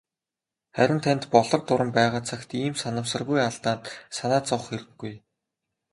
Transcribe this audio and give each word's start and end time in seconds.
Харин 0.75 0.99
танд 1.05 1.23
"Болор 1.33 1.61
дуран" 1.67 1.89
байгаа 1.99 2.21
цагт 2.29 2.49
ийм 2.65 2.75
санамсаргүй 2.81 3.39
алдаанд 3.47 3.83
санаа 4.17 4.41
зовох 4.49 4.63
хэрэггүй. 4.69 5.13